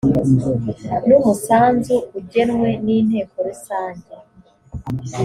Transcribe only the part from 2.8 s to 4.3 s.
n inteko rusange